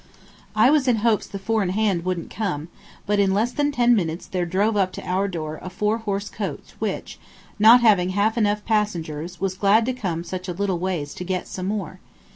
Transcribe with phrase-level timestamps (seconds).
[0.55, 2.69] I was in hopes the four in hand wouldn't come,
[3.05, 6.27] but in less than ten minutes there drove up to our door a four horse
[6.27, 7.19] coach which,
[7.59, 11.47] not having half enough passengers, was glad to come such a little ways to get
[11.47, 11.99] some more.